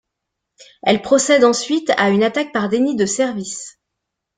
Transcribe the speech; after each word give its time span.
Elle 0.81 1.03
procède 1.03 1.43
ensuite 1.43 1.91
à 1.95 2.09
une 2.09 2.23
attaque 2.23 2.51
par 2.53 2.69
déni 2.69 2.95
de 2.95 3.05
service. 3.05 3.77